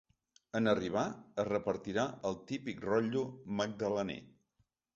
[0.59, 1.03] En arribar,
[1.43, 3.25] es repartirà el típic rotllo
[3.61, 4.21] magdalener.